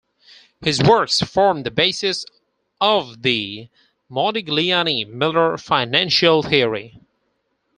[0.63, 2.25] His works formed the basis
[2.79, 3.69] of the
[4.09, 6.99] "Modigliani-Miller Financial Theory".